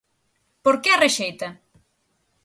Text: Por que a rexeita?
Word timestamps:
Por 0.63 0.75
que 0.81 0.89
a 0.91 0.99
rexeita? 1.05 1.49